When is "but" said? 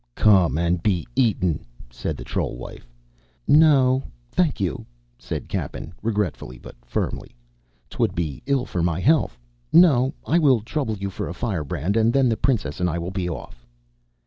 6.57-6.75, 10.57-10.65